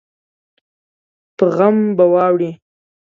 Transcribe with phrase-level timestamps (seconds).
[1.37, 2.51] په غم به واوړې